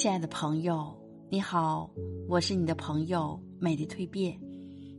[0.00, 0.96] 亲爱的朋友，
[1.28, 1.90] 你好，
[2.28, 4.38] 我是你的朋友美丽蜕变。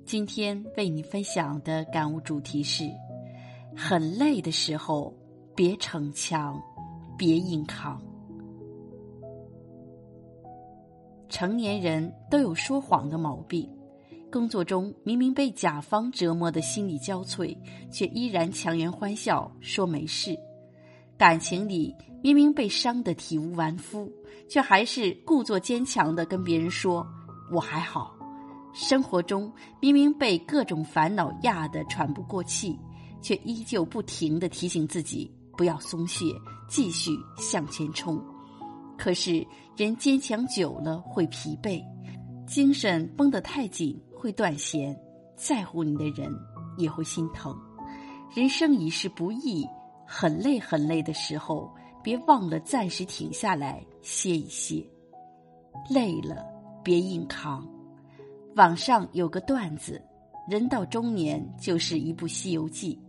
[0.06, 2.84] 今天为你分享的感悟主题是：
[3.74, 5.18] 很累的时候，
[5.56, 6.62] 别逞强，
[7.18, 7.98] 别硬扛。
[11.30, 13.70] 成年人都有说谎的毛病，
[14.30, 17.58] 工作中明明被甲方折磨的心力交瘁，
[17.90, 20.38] 却依然强颜欢笑说没事。
[21.20, 24.10] 感情里明明被伤得体无完肤，
[24.48, 27.06] 却还是故作坚强的跟别人说
[27.52, 28.18] 我还好；
[28.74, 29.52] 生活中
[29.82, 32.80] 明明被各种烦恼压得喘不过气，
[33.22, 36.34] 却依旧不停的提醒自己不要松懈，
[36.70, 38.18] 继续向前冲。
[38.98, 39.46] 可是
[39.76, 41.84] 人坚强久了会疲惫，
[42.48, 44.98] 精神绷得太紧会断弦，
[45.36, 46.34] 在乎你的人
[46.78, 47.54] 也会心疼。
[48.34, 49.68] 人生已是不易。
[50.12, 51.72] 很累很累的时候，
[52.04, 54.84] 别忘了暂时停下来歇一歇。
[55.88, 56.44] 累了
[56.84, 57.64] 别硬扛。
[58.56, 60.02] 网上有个段子：
[60.50, 63.00] 人到中年就是一部《西游记》，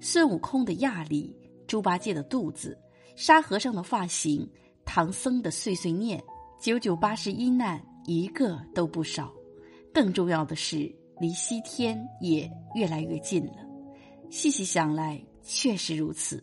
[0.00, 2.78] 孙悟空的压力，猪八戒的肚子，
[3.16, 4.48] 沙和尚的发型，
[4.84, 6.22] 唐僧的碎碎念，
[6.60, 9.32] 九九八十一难，一个都不少。
[9.92, 13.56] 更重要的是，离西天也越来越近了。
[14.30, 15.20] 细细想来。
[15.44, 16.42] 确实如此，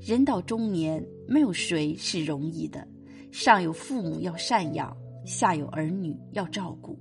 [0.00, 2.86] 人到中年，没有谁是容易的。
[3.30, 4.96] 上有父母要赡养，
[5.26, 6.98] 下有儿女要照顾，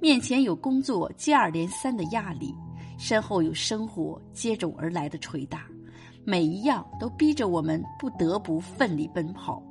[0.00, 2.52] 面前有工作接二连三的压力，
[2.98, 5.68] 身后有生活接踵而来的捶打，
[6.24, 9.62] 每一样都逼着我们不得不奋力奔跑。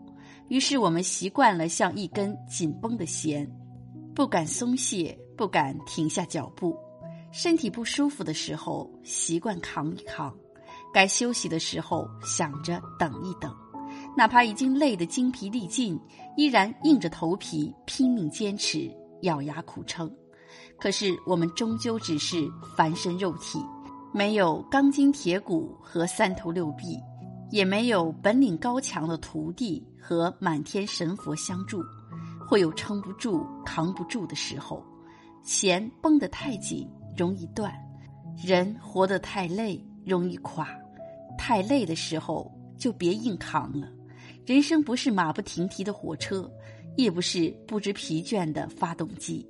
[0.48, 3.46] 于是我们习惯了像一根紧绷的弦，
[4.16, 6.74] 不敢松懈，不敢停下脚步。
[7.34, 10.34] 身体不舒服的时候，习惯扛一扛。
[10.94, 13.54] 该休息的时候，想着等一等，
[14.16, 16.00] 哪怕已经累得精疲力尽，
[16.36, 18.90] 依然硬着头皮拼命坚持，
[19.22, 20.12] 咬牙苦撑。
[20.80, 23.60] 可是我们终究只是凡身肉体，
[24.14, 26.98] 没有钢筋铁骨和三头六臂，
[27.52, 31.84] 也没有本领高强的徒弟和满天神佛相助，
[32.48, 34.84] 会有撑不住、扛不住的时候。
[35.44, 37.72] 弦绷得太紧，容易断；
[38.46, 39.84] 人活得太累。
[40.08, 40.70] 容易垮，
[41.38, 43.92] 太累的时候就别硬扛了。
[44.46, 46.50] 人生不是马不停蹄的火车，
[46.96, 49.46] 也不是不知疲倦的发动机。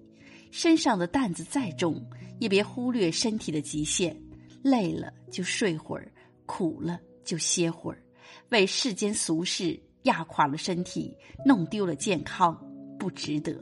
[0.50, 2.04] 身上的担子再重，
[2.40, 4.20] 也别忽略身体的极限。
[4.64, 6.12] 累了就睡会儿，
[6.46, 8.02] 苦了就歇会儿。
[8.50, 11.16] 为世间俗事压垮了身体，
[11.46, 12.58] 弄丢了健康，
[12.98, 13.56] 不值得。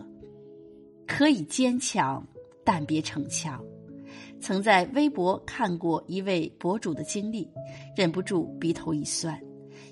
[1.05, 2.25] 可以坚强，
[2.63, 3.63] 但别逞强。
[4.41, 7.49] 曾在微博看过一位博主的经历，
[7.95, 9.39] 忍不住鼻头一酸。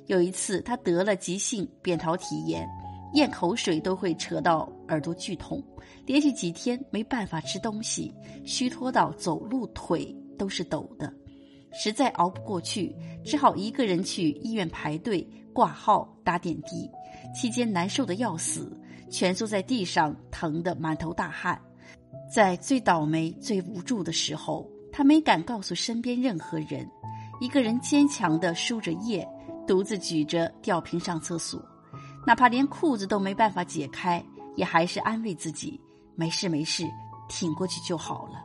[0.08, 2.68] 有一次，他得了急性扁桃体炎，
[3.14, 5.64] 咽口水都会扯到耳朵剧痛，
[6.06, 8.14] 连续几天没办法吃东西，
[8.46, 11.12] 虚脱到走路腿都是抖的，
[11.72, 16.90] 实在熬不过去，只好一个人去医院排队挂号打点滴。
[17.34, 18.78] 期间难受的要死，
[19.10, 21.60] 蜷缩在地上，疼得满头大汗。
[22.34, 26.90] 在最倒霉、最无助的时候，他没敢告诉身边任何人，
[27.40, 29.24] 一个人坚强地输着液，
[29.68, 31.64] 独自举着吊瓶上厕所，
[32.26, 35.80] 哪怕连裤子都没办法解开，也还是安慰自己：
[36.16, 36.90] 没事没事，
[37.30, 38.44] 挺过去就好了。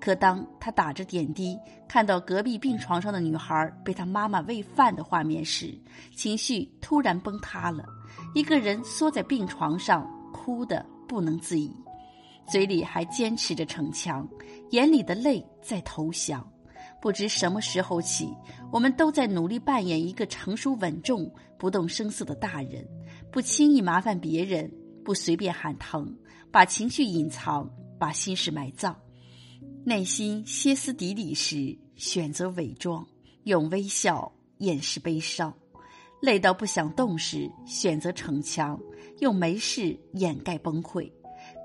[0.00, 1.54] 可当他打着点滴，
[1.86, 5.78] 看到隔壁病床上的女孩被他妈妈喂饭的画面时，
[6.16, 7.84] 情绪突然崩塌了，
[8.34, 11.70] 一个人缩在病床上，哭得不能自已。
[12.50, 14.28] 嘴里还坚持着逞强，
[14.70, 16.46] 眼里的泪在投降。
[17.00, 18.28] 不知什么时候起，
[18.72, 22.84] 我们都在努力扮演一个成熟稳重、不动声色的大人，
[23.30, 24.68] 不轻易麻烦别人，
[25.04, 26.12] 不随便喊疼，
[26.50, 27.70] 把情绪隐藏，
[28.00, 28.96] 把心事埋葬。
[29.84, 33.06] 内心歇斯底里时，选择伪装，
[33.44, 35.52] 用微笑掩饰悲伤；
[36.20, 38.80] 累到不想动时，选择逞强，
[39.20, 41.10] 用没事掩盖崩溃。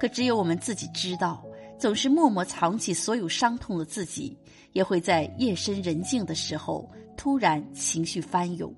[0.03, 1.41] 可只有我们自己知道，
[1.79, 4.37] 总是默默藏起所有伤痛的自己，
[4.73, 8.75] 也会在夜深人静的时候突然情绪翻涌，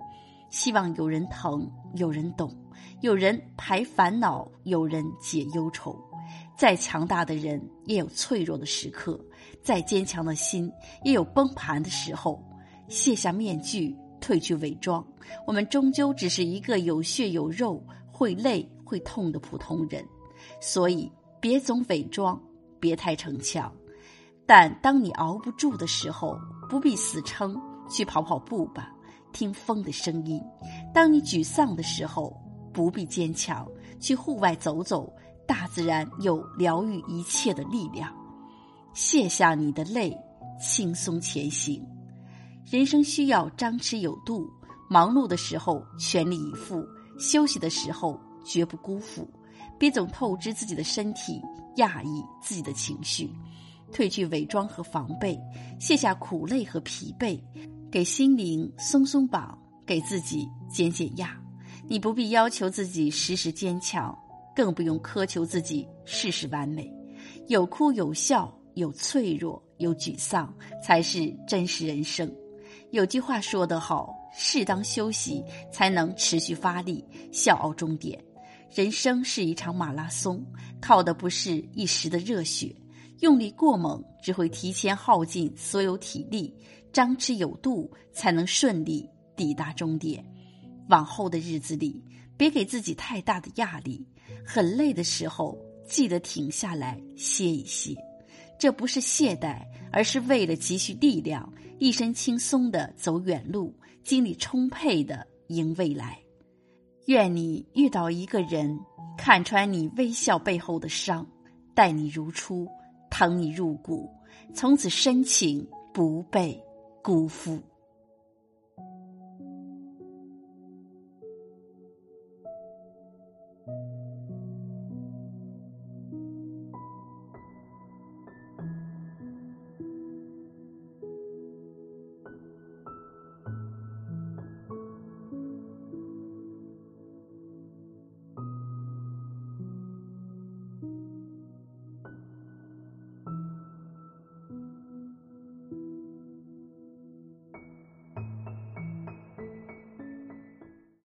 [0.51, 2.55] 希望有人疼，有人懂，
[3.01, 5.99] 有人排烦恼，有人解忧愁。
[6.55, 9.19] 再强大的人也有脆弱的时刻，
[9.63, 10.71] 再坚强的心
[11.03, 12.39] 也有崩盘的时候。
[12.87, 15.03] 卸下面具，褪去伪装，
[15.47, 20.05] 我们终究只是一个有血有肉、会累会痛的普通人。
[20.59, 22.41] 所以，别总伪装，
[22.79, 23.71] 别太逞强。
[24.45, 26.37] 但当你熬不住的时候，
[26.69, 27.59] 不必死撑，
[27.89, 28.91] 去跑跑步吧，
[29.33, 30.39] 听风的声音；
[30.93, 32.35] 当你沮丧的时候，
[32.71, 33.67] 不必坚强，
[33.99, 35.11] 去户外走走，
[35.47, 38.13] 大自然有疗愈一切的力量。
[38.93, 40.15] 卸下你的泪，
[40.61, 41.83] 轻松前行。
[42.69, 44.47] 人生需要张弛有度，
[44.89, 46.85] 忙碌的时候全力以赴，
[47.19, 49.27] 休息的时候绝不辜负。
[49.77, 51.41] 别总透支自己的身体，
[51.75, 53.29] 压抑自己的情绪，
[53.91, 55.39] 褪去伪装和防备，
[55.79, 57.39] 卸下苦累和疲惫，
[57.91, 61.37] 给心灵松松绑，给自己减减压。
[61.87, 64.17] 你不必要求自己时时坚强，
[64.55, 66.91] 更不用苛求自己事事完美。
[67.47, 70.51] 有哭有笑，有脆弱有沮丧，
[70.81, 72.33] 才是真实人生。
[72.91, 78.17] 有句话说得好：适当休息，才能持续发力，笑傲终点。
[78.73, 80.45] 人生是一场马拉松，
[80.81, 82.75] 靠的不是一时的热血，
[83.19, 86.53] 用力过猛只会提前耗尽所有体力。
[86.91, 90.25] 张弛有度，才能顺利抵达终点。
[90.87, 92.01] 往后的日子里，
[92.37, 94.05] 别给自己太大的压力。
[94.45, 95.57] 很累的时候，
[95.87, 97.95] 记得停下来歇一歇。
[98.57, 99.61] 这不是懈怠，
[99.91, 103.73] 而是为了积蓄力量，一身轻松的走远路，
[104.03, 106.24] 精力充沛的迎未来。
[107.05, 108.79] 愿你遇到一个人，
[109.17, 111.25] 看穿你微笑背后的伤，
[111.73, 112.67] 待你如初，
[113.11, 114.09] 疼你入骨，
[114.53, 116.59] 从此深情不被
[117.03, 117.61] 辜负。